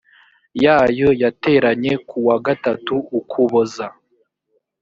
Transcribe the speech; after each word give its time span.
yayo 0.63 1.09
yateranye 1.21 1.93
ku 2.07 2.17
wa 2.27 2.35
gatatu 2.45 2.95
ukuboza 3.19 3.85